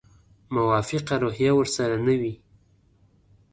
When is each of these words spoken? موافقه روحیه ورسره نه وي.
موافقه 0.55 1.13
روحیه 1.21 1.51
ورسره 1.57 1.95
نه 2.05 2.15
وي. 2.21 2.33